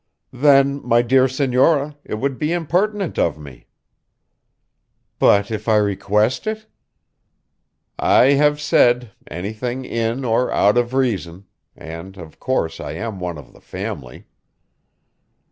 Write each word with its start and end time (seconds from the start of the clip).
"Then, 0.33 0.81
my 0.83 1.03
dear 1.03 1.27
senora, 1.27 1.95
it 2.03 2.15
would 2.15 2.39
be 2.39 2.51
impertinent 2.51 3.19
of 3.19 3.37
me." 3.37 3.67
"But 5.19 5.51
if 5.51 5.67
I 5.69 5.75
request 5.75 6.47
it?" 6.47 6.65
"I 7.99 8.31
have 8.31 8.59
said 8.59 9.11
anything 9.29 9.85
in 9.85 10.25
or 10.25 10.51
out 10.51 10.75
of 10.75 10.95
reason. 10.95 11.45
And, 11.75 12.17
of 12.17 12.39
course, 12.39 12.79
I 12.79 12.93
am 12.93 13.19
one 13.19 13.37
of 13.37 13.53
the 13.53 13.61
family." 13.61 14.25